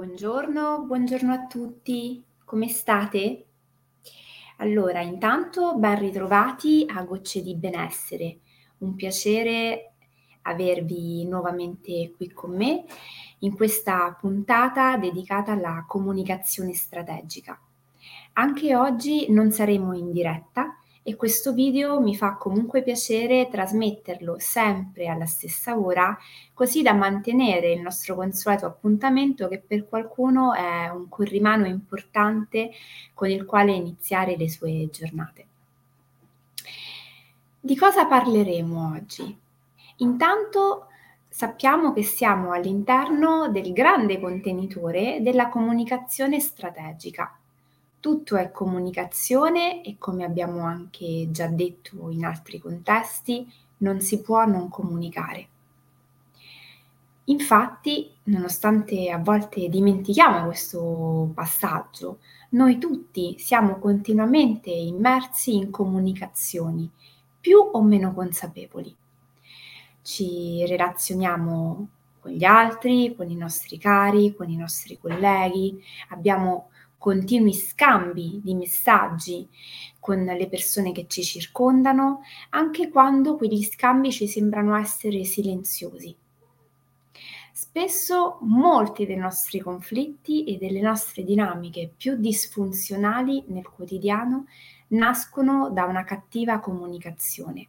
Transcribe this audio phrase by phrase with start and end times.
[0.00, 3.44] Buongiorno, buongiorno a tutti, come state?
[4.56, 8.38] Allora, intanto ben ritrovati a Gocce di Benessere,
[8.78, 9.92] un piacere
[10.40, 12.86] avervi nuovamente qui con me
[13.40, 17.60] in questa puntata dedicata alla comunicazione strategica.
[18.32, 25.08] Anche oggi non saremo in diretta, e questo video mi fa comunque piacere trasmetterlo sempre
[25.08, 26.16] alla stessa ora,
[26.52, 32.70] così da mantenere il nostro consueto appuntamento che per qualcuno è un corrimano importante
[33.14, 35.46] con il quale iniziare le sue giornate.
[37.58, 39.38] Di cosa parleremo oggi?
[39.96, 40.86] Intanto
[41.28, 47.39] sappiamo che siamo all'interno del grande contenitore della comunicazione strategica
[48.00, 53.46] tutto è comunicazione e come abbiamo anche già detto in altri contesti,
[53.78, 55.48] non si può non comunicare.
[57.24, 62.18] Infatti, nonostante a volte dimentichiamo questo passaggio,
[62.50, 66.90] noi tutti siamo continuamente immersi in comunicazioni,
[67.40, 68.94] più o meno consapevoli.
[70.02, 76.69] Ci relazioniamo con gli altri, con i nostri cari, con i nostri colleghi, abbiamo
[77.00, 79.48] continui scambi di messaggi
[79.98, 82.20] con le persone che ci circondano,
[82.50, 86.14] anche quando quegli scambi ci sembrano essere silenziosi.
[87.52, 94.44] Spesso molti dei nostri conflitti e delle nostre dinamiche più disfunzionali nel quotidiano
[94.88, 97.68] nascono da una cattiva comunicazione.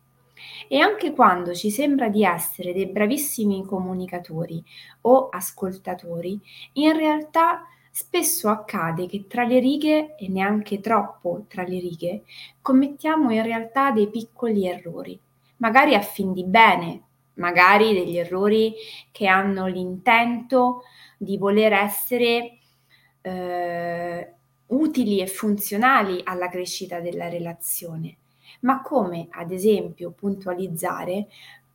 [0.67, 4.61] E anche quando ci sembra di essere dei bravissimi comunicatori
[5.01, 6.37] o ascoltatori,
[6.73, 12.23] in realtà Spesso accade che tra le righe, e neanche troppo tra le righe,
[12.61, 15.19] commettiamo in realtà dei piccoli errori,
[15.57, 17.01] magari a fin di bene,
[17.33, 18.73] magari degli errori
[19.11, 20.83] che hanno l'intento
[21.17, 22.59] di voler essere
[23.21, 24.33] eh,
[24.67, 28.15] utili e funzionali alla crescita della relazione,
[28.61, 31.27] ma come ad esempio puntualizzare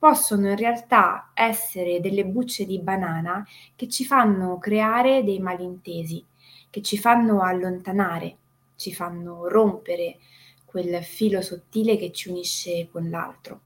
[0.07, 3.45] possono in realtà essere delle bucce di banana
[3.75, 6.25] che ci fanno creare dei malintesi,
[6.71, 8.37] che ci fanno allontanare,
[8.77, 10.19] ci fanno rompere
[10.65, 13.61] quel filo sottile che ci unisce con l'altro.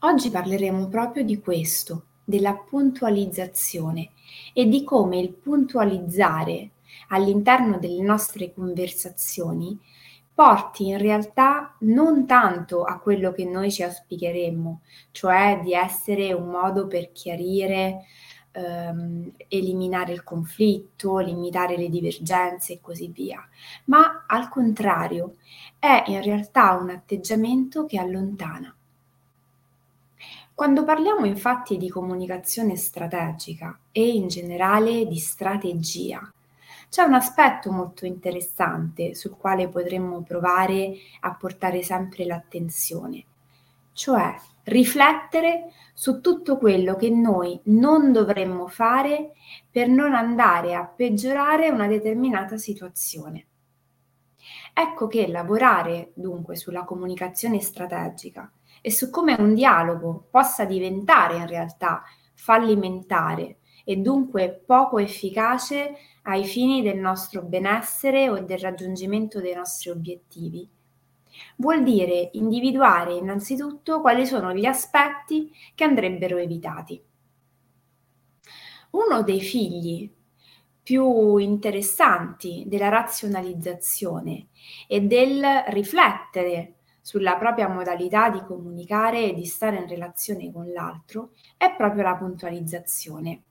[0.00, 4.10] Oggi parleremo proprio di questo, della puntualizzazione
[4.52, 6.72] e di come il puntualizzare
[7.08, 9.78] all'interno delle nostre conversazioni
[10.38, 16.46] porti in realtà non tanto a quello che noi ci auspicheremmo, cioè di essere un
[16.46, 18.04] modo per chiarire,
[18.52, 23.44] ehm, eliminare il conflitto, limitare le divergenze e così via,
[23.86, 25.38] ma al contrario
[25.76, 28.72] è in realtà un atteggiamento che allontana.
[30.54, 36.32] Quando parliamo infatti di comunicazione strategica e in generale di strategia,
[36.88, 43.24] c'è un aspetto molto interessante sul quale potremmo provare a portare sempre l'attenzione,
[43.92, 44.34] cioè
[44.64, 49.32] riflettere su tutto quello che noi non dovremmo fare
[49.70, 53.46] per non andare a peggiorare una determinata situazione.
[54.72, 58.50] Ecco che lavorare dunque sulla comunicazione strategica
[58.80, 62.02] e su come un dialogo possa diventare in realtà
[62.34, 65.96] fallimentare e dunque poco efficace
[66.28, 70.68] ai fini del nostro benessere o del raggiungimento dei nostri obiettivi.
[71.56, 77.02] Vuol dire individuare innanzitutto quali sono gli aspetti che andrebbero evitati.
[78.90, 80.10] Uno dei figli
[80.82, 84.48] più interessanti della razionalizzazione
[84.86, 91.32] e del riflettere sulla propria modalità di comunicare e di stare in relazione con l'altro
[91.56, 93.44] è proprio la puntualizzazione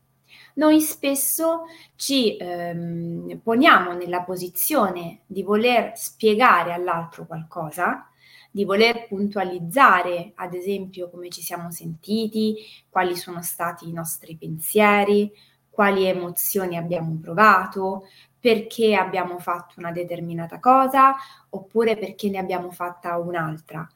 [0.57, 1.65] noi spesso
[1.95, 8.09] ci ehm, poniamo nella posizione di voler spiegare all'altro qualcosa,
[8.51, 12.55] di voler puntualizzare, ad esempio, come ci siamo sentiti,
[12.89, 15.31] quali sono stati i nostri pensieri,
[15.69, 18.07] quali emozioni abbiamo provato,
[18.39, 21.15] perché abbiamo fatto una determinata cosa
[21.49, 23.87] oppure perché ne abbiamo fatta un'altra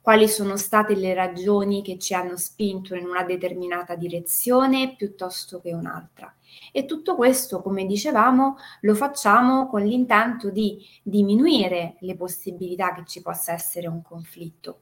[0.00, 5.72] quali sono state le ragioni che ci hanno spinto in una determinata direzione piuttosto che
[5.72, 6.34] un'altra.
[6.72, 13.22] E tutto questo, come dicevamo, lo facciamo con l'intento di diminuire le possibilità che ci
[13.22, 14.80] possa essere un conflitto.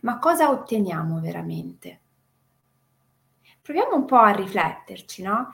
[0.00, 2.00] Ma cosa otteniamo veramente?
[3.62, 5.52] Proviamo un po' a rifletterci, no?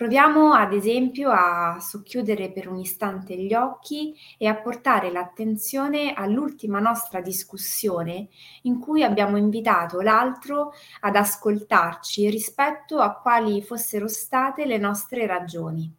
[0.00, 6.78] Proviamo ad esempio a socchiudere per un istante gli occhi e a portare l'attenzione all'ultima
[6.78, 8.28] nostra discussione
[8.62, 15.94] in cui abbiamo invitato l'altro ad ascoltarci rispetto a quali fossero state le nostre ragioni.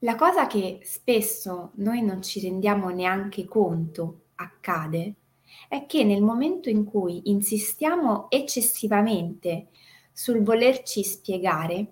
[0.00, 5.14] La cosa che spesso noi non ci rendiamo neanche conto accade
[5.70, 9.68] è che nel momento in cui insistiamo eccessivamente
[10.20, 11.86] sul volerci spiegare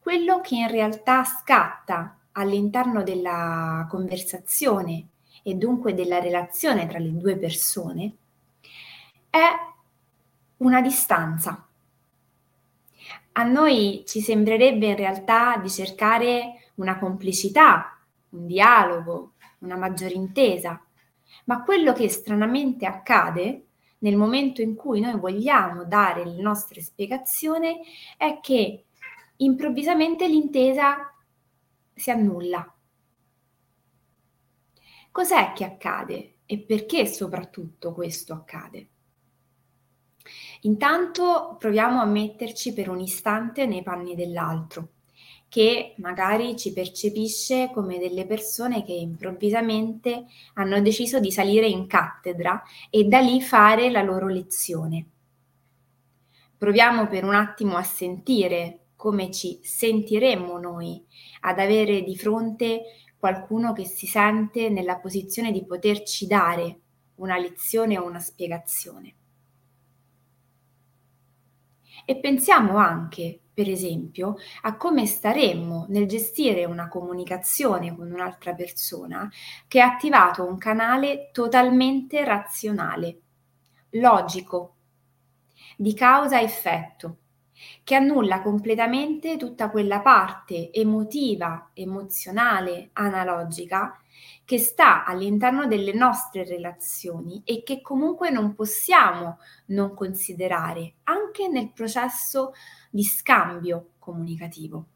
[0.00, 5.06] quello che in realtà scatta all'interno della conversazione
[5.44, 8.16] e dunque della relazione tra le due persone
[9.30, 9.46] è
[10.56, 11.64] una distanza.
[13.30, 20.84] A noi ci sembrerebbe in realtà di cercare una complicità, un dialogo, una maggiore intesa,
[21.44, 23.66] ma quello che stranamente accade
[24.04, 27.80] nel momento in cui noi vogliamo dare le nostre spiegazioni
[28.18, 28.84] è che
[29.36, 31.10] improvvisamente l'intesa
[31.94, 32.70] si annulla.
[35.10, 38.88] Cos'è che accade e perché soprattutto questo accade?
[40.62, 44.93] Intanto proviamo a metterci per un istante nei panni dell'altro
[45.54, 50.24] che magari ci percepisce come delle persone che improvvisamente
[50.54, 52.60] hanno deciso di salire in cattedra
[52.90, 55.06] e da lì fare la loro lezione.
[56.58, 61.00] Proviamo per un attimo a sentire come ci sentiremmo noi
[61.42, 62.82] ad avere di fronte
[63.16, 66.80] qualcuno che si sente nella posizione di poterci dare
[67.18, 69.14] una lezione o una spiegazione.
[72.04, 79.30] E pensiamo anche per esempio, a come staremmo nel gestire una comunicazione con un'altra persona
[79.68, 83.20] che ha attivato un canale totalmente razionale,
[83.90, 84.74] logico,
[85.76, 87.18] di causa-effetto,
[87.82, 93.98] che annulla completamente tutta quella parte emotiva, emozionale, analogica
[94.44, 101.72] che sta all'interno delle nostre relazioni e che comunque non possiamo non considerare anche nel
[101.72, 102.52] processo
[102.90, 104.86] di scambio comunicativo.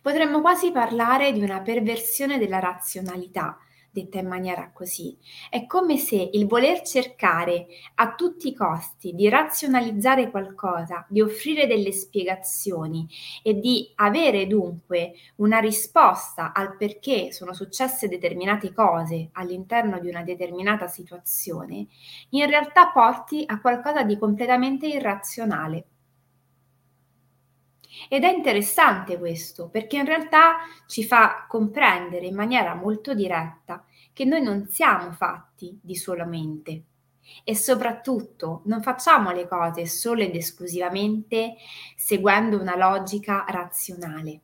[0.00, 3.58] Potremmo quasi parlare di una perversione della razionalità,
[3.96, 5.16] detta in maniera così.
[5.48, 11.66] È come se il voler cercare a tutti i costi di razionalizzare qualcosa, di offrire
[11.66, 13.08] delle spiegazioni
[13.42, 20.22] e di avere dunque una risposta al perché sono successe determinate cose all'interno di una
[20.22, 21.86] determinata situazione,
[22.30, 25.86] in realtà porti a qualcosa di completamente irrazionale.
[28.08, 30.56] Ed è interessante questo, perché in realtà
[30.86, 36.84] ci fa comprendere in maniera molto diretta che noi non siamo fatti di solamente
[37.44, 41.56] e soprattutto non facciamo le cose solo ed esclusivamente
[41.96, 44.40] seguendo una logica razionale.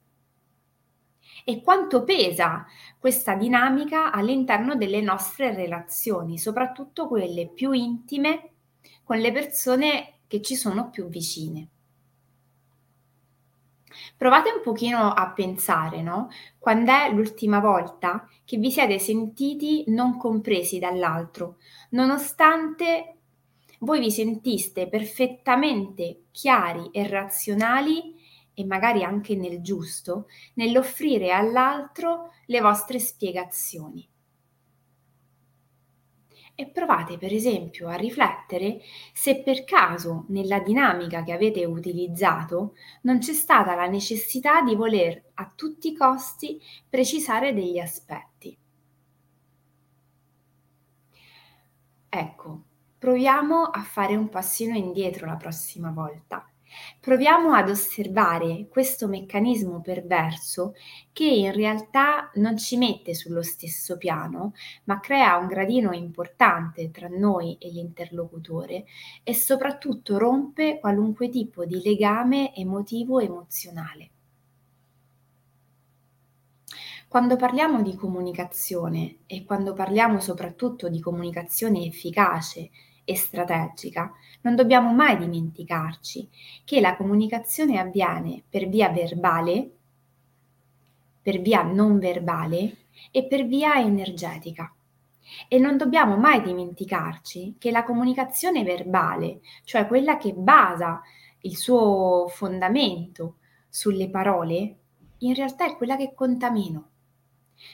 [1.44, 2.66] E quanto pesa
[2.99, 8.50] questa dinamica all'interno delle nostre relazioni, soprattutto quelle più intime
[9.02, 11.72] con le persone che ci sono più vicine.
[14.17, 16.29] Provate un pochino a pensare, no?
[16.59, 21.56] Quando è l'ultima volta che vi siete sentiti non compresi dall'altro,
[21.91, 23.17] nonostante
[23.81, 28.14] voi vi sentiste perfettamente chiari e razionali
[28.55, 34.09] e magari anche nel giusto nell'offrire all'altro le vostre spiegazioni
[36.54, 38.80] e provate per esempio a riflettere
[39.12, 45.30] se per caso nella dinamica che avete utilizzato non c'è stata la necessità di voler
[45.35, 48.56] a tutti i costi precisare degli aspetti.
[52.14, 52.62] Ecco,
[52.99, 56.51] proviamo a fare un passino indietro la prossima volta
[57.00, 60.75] Proviamo ad osservare questo meccanismo perverso
[61.12, 67.09] che in realtà non ci mette sullo stesso piano, ma crea un gradino importante tra
[67.09, 68.85] noi e l'interlocutore
[69.23, 74.11] e soprattutto rompe qualunque tipo di legame emotivo-emozionale.
[77.09, 82.71] Quando parliamo di comunicazione e quando parliamo soprattutto di comunicazione efficace
[83.04, 86.28] e strategica, non dobbiamo mai dimenticarci
[86.64, 89.71] che la comunicazione avviene per via verbale,
[91.21, 92.76] per via non verbale
[93.11, 94.73] e per via energetica.
[95.49, 101.00] E non dobbiamo mai dimenticarci che la comunicazione verbale, cioè quella che basa
[101.42, 103.37] il suo fondamento
[103.68, 104.76] sulle parole,
[105.18, 106.90] in realtà è quella che conta meno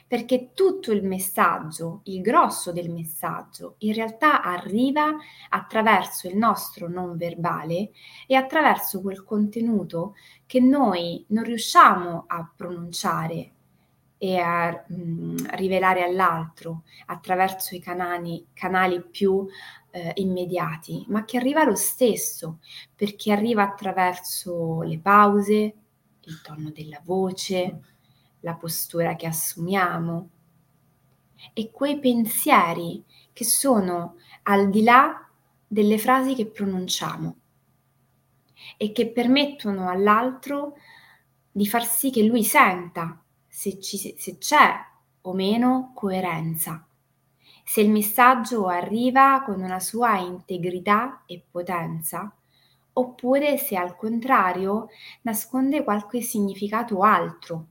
[0.07, 5.16] perché tutto il messaggio, il grosso del messaggio, in realtà arriva
[5.50, 7.90] attraverso il nostro non verbale
[8.26, 10.14] e attraverso quel contenuto
[10.47, 13.52] che noi non riusciamo a pronunciare
[14.18, 19.47] e a mh, mm, rivelare all'altro attraverso i canali, canali più
[19.90, 22.59] eh, immediati, ma che arriva lo stesso,
[22.95, 25.75] perché arriva attraverso le pause,
[26.25, 27.80] il tono della voce,
[28.40, 30.30] la postura che assumiamo.
[31.52, 35.28] E quei pensieri che sono al di là
[35.66, 37.37] delle frasi che pronunciamo
[38.76, 40.76] e che permettono all'altro
[41.50, 44.75] di far sì che lui senta se, ci, se c'è
[45.23, 46.87] o meno coerenza,
[47.64, 52.35] se il messaggio arriva con una sua integrità e potenza,
[52.95, 54.88] oppure se al contrario
[55.23, 57.66] nasconde qualche significato altro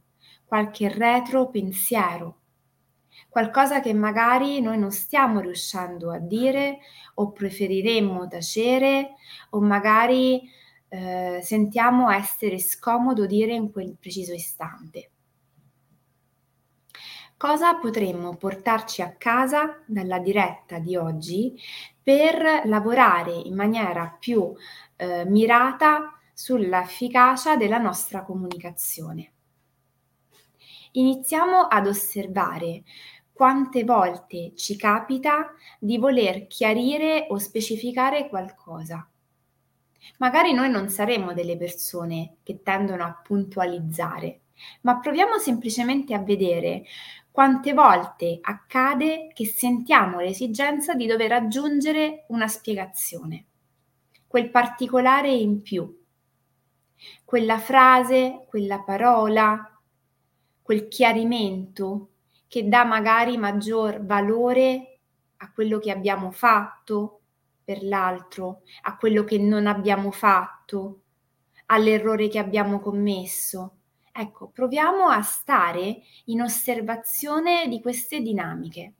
[0.47, 2.37] qualche retro pensiero,
[3.27, 6.79] qualcosa che magari noi non stiamo riuscendo a dire
[7.15, 9.15] o preferiremmo tacere
[9.51, 10.49] o magari
[10.87, 15.11] eh, sentiamo essere scomodo dire in quel preciso istante.
[17.35, 21.55] Cosa potremmo portarci a casa dalla diretta di oggi
[22.01, 24.51] per lavorare in maniera più
[24.95, 29.33] eh, mirata sull'efficacia della nostra comunicazione?
[30.91, 32.83] Iniziamo ad osservare
[33.31, 39.07] quante volte ci capita di voler chiarire o specificare qualcosa.
[40.17, 44.41] Magari noi non saremo delle persone che tendono a puntualizzare,
[44.81, 46.85] ma proviamo semplicemente a vedere
[47.29, 53.45] quante volte accade che sentiamo l'esigenza di dover aggiungere una spiegazione,
[54.25, 56.03] quel particolare in più,
[57.23, 59.76] quella frase, quella parola,
[60.67, 62.09] quel chiarimento
[62.45, 64.99] che dà magari maggior valore
[65.37, 67.21] a quello che abbiamo fatto
[67.63, 71.03] per l'altro, a quello che non abbiamo fatto,
[71.67, 73.77] all'errore che abbiamo commesso.
[74.11, 78.93] Ecco, proviamo a stare in osservazione di queste dinamiche.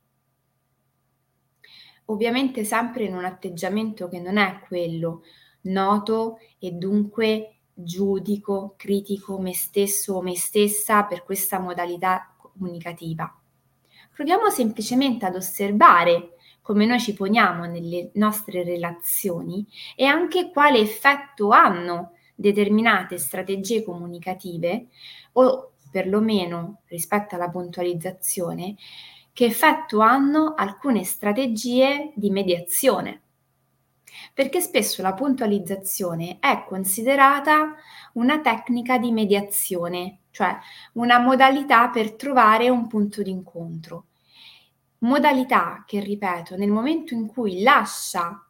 [2.06, 5.24] Ovviamente sempre in un atteggiamento che non è quello
[5.64, 13.34] noto e dunque giudico, critico me stesso o me stessa per questa modalità comunicativa.
[14.14, 19.66] Proviamo semplicemente ad osservare come noi ci poniamo nelle nostre relazioni
[19.96, 24.88] e anche quale effetto hanno determinate strategie comunicative
[25.34, 28.76] o perlomeno rispetto alla puntualizzazione,
[29.32, 33.22] che effetto hanno alcune strategie di mediazione
[34.34, 37.76] perché spesso la puntualizzazione è considerata
[38.14, 40.58] una tecnica di mediazione, cioè
[40.94, 44.06] una modalità per trovare un punto d'incontro.
[45.00, 48.44] Modalità che, ripeto, nel momento in cui lascia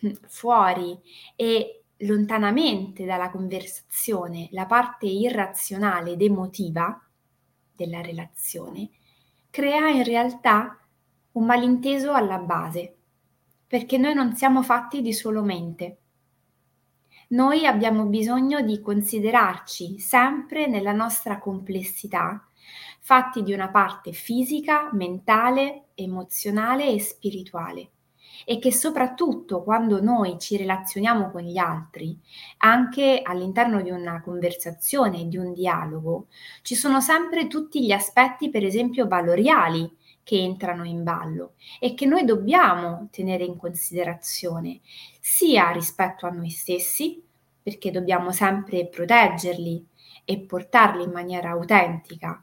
[0.00, 0.98] hm, fuori
[1.36, 7.00] e lontanamente dalla conversazione la parte irrazionale ed emotiva
[7.74, 8.90] della relazione,
[9.50, 10.78] crea in realtà
[11.32, 12.96] un malinteso alla base
[13.70, 15.98] perché noi non siamo fatti di solo mente.
[17.28, 22.44] Noi abbiamo bisogno di considerarci sempre nella nostra complessità,
[22.98, 27.90] fatti di una parte fisica, mentale, emozionale e spirituale
[28.44, 32.18] e che soprattutto quando noi ci relazioniamo con gli altri,
[32.58, 36.26] anche all'interno di una conversazione, di un dialogo,
[36.62, 39.88] ci sono sempre tutti gli aspetti, per esempio, valoriali
[40.30, 44.78] che entrano in ballo e che noi dobbiamo tenere in considerazione
[45.18, 47.20] sia rispetto a noi stessi,
[47.60, 49.84] perché dobbiamo sempre proteggerli
[50.24, 52.40] e portarli in maniera autentica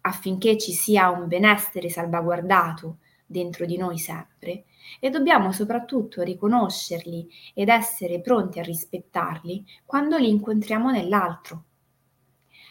[0.00, 4.64] affinché ci sia un benessere salvaguardato dentro di noi sempre
[4.98, 11.64] e dobbiamo soprattutto riconoscerli ed essere pronti a rispettarli quando li incontriamo nell'altro.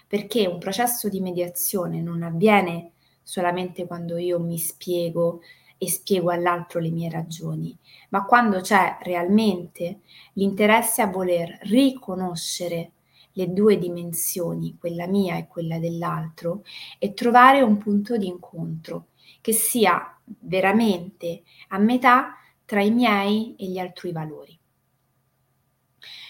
[0.07, 2.93] Perché un processo di mediazione non avviene
[3.23, 5.41] solamente quando io mi spiego
[5.77, 7.75] e spiego all'altro le mie ragioni,
[8.09, 10.01] ma quando c'è realmente
[10.33, 12.91] l'interesse a voler riconoscere
[13.33, 16.63] le due dimensioni, quella mia e quella dell'altro,
[16.99, 19.07] e trovare un punto di incontro
[19.41, 22.35] che sia veramente a metà
[22.65, 24.57] tra i miei e gli altrui valori.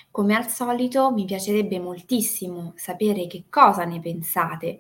[0.09, 4.79] Come al solito mi piacerebbe moltissimo sapere che cosa ne pensate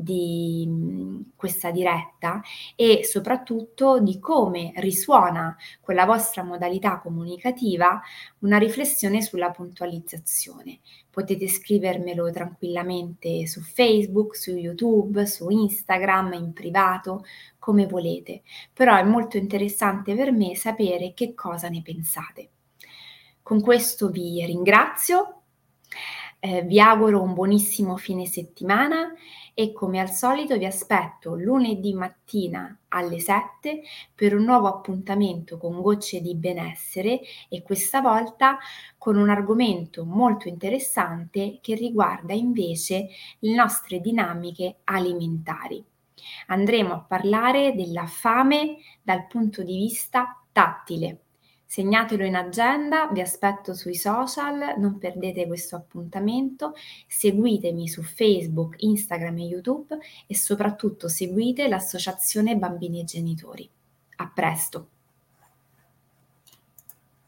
[0.00, 2.40] di questa diretta
[2.76, 8.00] e soprattutto di come risuona con la vostra modalità comunicativa
[8.40, 10.78] una riflessione sulla puntualizzazione.
[11.10, 17.24] Potete scrivermelo tranquillamente su Facebook, su YouTube, su Instagram, in privato,
[17.58, 22.50] come volete, però è molto interessante per me sapere che cosa ne pensate.
[23.42, 25.42] Con questo vi ringrazio,
[26.38, 29.12] eh, vi auguro un buonissimo fine settimana
[29.60, 33.82] e come al solito vi aspetto lunedì mattina alle 7
[34.14, 38.56] per un nuovo appuntamento con Gocce di Benessere e questa volta
[38.96, 43.08] con un argomento molto interessante che riguarda invece
[43.40, 45.84] le nostre dinamiche alimentari.
[46.46, 51.22] Andremo a parlare della fame dal punto di vista tattile.
[51.70, 56.72] Segnatelo in agenda, vi aspetto sui social, non perdete questo appuntamento,
[57.06, 63.70] seguitemi su Facebook, Instagram e YouTube e soprattutto seguite l'associazione Bambini e Genitori.
[64.16, 64.88] A presto!